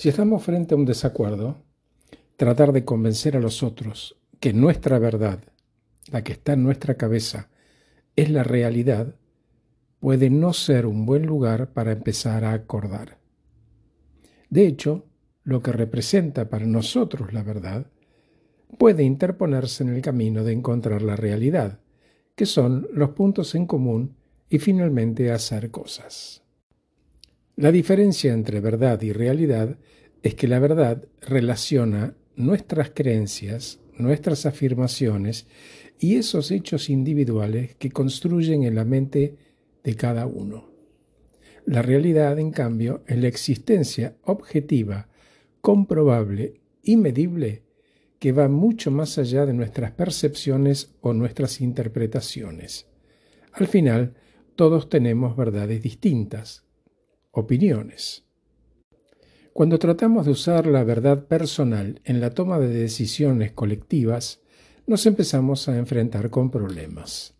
[0.00, 1.58] Si estamos frente a un desacuerdo,
[2.38, 5.40] tratar de convencer a los otros que nuestra verdad,
[6.10, 7.50] la que está en nuestra cabeza,
[8.16, 9.14] es la realidad,
[9.98, 13.18] puede no ser un buen lugar para empezar a acordar.
[14.48, 15.04] De hecho,
[15.44, 17.84] lo que representa para nosotros la verdad
[18.78, 21.78] puede interponerse en el camino de encontrar la realidad,
[22.36, 24.16] que son los puntos en común
[24.48, 26.42] y finalmente hacer cosas.
[27.56, 29.76] La diferencia entre verdad y realidad
[30.22, 35.46] es que la verdad relaciona nuestras creencias, nuestras afirmaciones
[35.98, 39.36] y esos hechos individuales que construyen en la mente
[39.84, 40.70] de cada uno.
[41.66, 45.08] La realidad, en cambio, es la existencia objetiva,
[45.60, 47.62] comprobable y medible
[48.18, 52.86] que va mucho más allá de nuestras percepciones o nuestras interpretaciones.
[53.52, 54.14] Al final,
[54.56, 56.64] todos tenemos verdades distintas,
[57.32, 58.24] opiniones.
[59.52, 64.40] Cuando tratamos de usar la verdad personal en la toma de decisiones colectivas,
[64.86, 67.34] nos empezamos a enfrentar con problemas.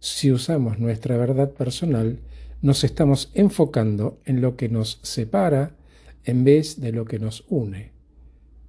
[0.00, 2.20] Si usamos nuestra verdad personal,
[2.62, 5.76] nos estamos enfocando en lo que nos separa
[6.24, 7.92] en vez de lo que nos une,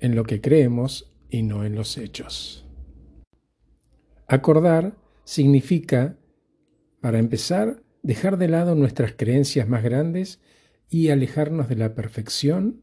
[0.00, 2.64] en lo que creemos y no en los hechos.
[4.26, 6.16] Acordar significa,
[7.00, 10.40] para empezar, dejar de lado nuestras creencias más grandes
[10.90, 12.82] y alejarnos de la perfección,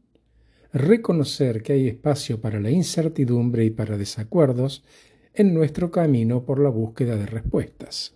[0.72, 4.84] reconocer que hay espacio para la incertidumbre y para desacuerdos
[5.34, 8.14] en nuestro camino por la búsqueda de respuestas.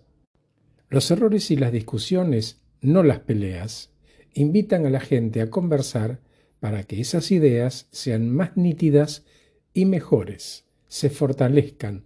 [0.88, 3.91] Los errores y las discusiones, no las peleas,
[4.33, 6.20] invitan a la gente a conversar
[6.61, 9.24] para que esas ideas sean más nítidas
[9.72, 12.05] y mejores, se fortalezcan,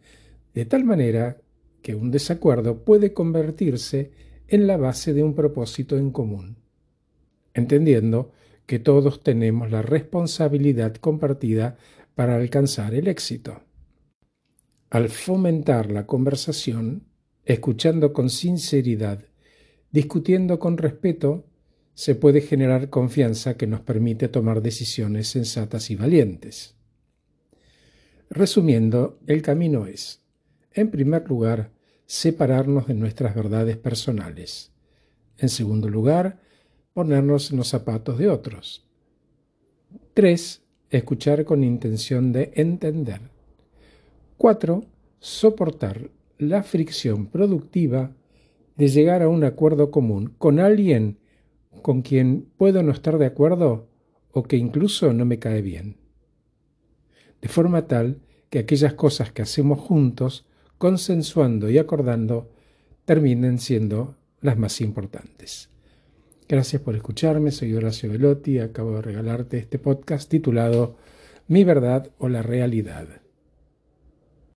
[0.54, 1.40] de tal manera
[1.82, 4.10] que un desacuerdo puede convertirse
[4.48, 6.56] en la base de un propósito en común,
[7.54, 8.32] entendiendo
[8.66, 11.76] que todos tenemos la responsabilidad compartida
[12.14, 13.60] para alcanzar el éxito.
[14.90, 17.04] Al fomentar la conversación,
[17.44, 19.24] escuchando con sinceridad,
[19.90, 21.46] discutiendo con respeto,
[21.94, 26.76] se puede generar confianza que nos permite tomar decisiones sensatas y valientes.
[28.30, 30.22] Resumiendo, el camino es,
[30.72, 31.72] en primer lugar,
[32.08, 34.72] separarnos de nuestras verdades personales.
[35.36, 36.40] En segundo lugar,
[36.94, 38.86] ponernos en los zapatos de otros.
[40.14, 40.62] 3.
[40.88, 43.20] Escuchar con intención de entender.
[44.38, 44.84] 4.
[45.20, 48.10] Soportar la fricción productiva
[48.76, 51.18] de llegar a un acuerdo común con alguien
[51.82, 53.86] con quien puedo no estar de acuerdo
[54.32, 55.98] o que incluso no me cae bien.
[57.42, 60.46] De forma tal que aquellas cosas que hacemos juntos
[60.78, 62.50] consensuando y acordando
[63.04, 65.70] terminen siendo las más importantes.
[66.48, 70.96] Gracias por escucharme, soy Horacio Velotti, acabo de regalarte este podcast titulado
[71.46, 73.06] Mi verdad o la realidad.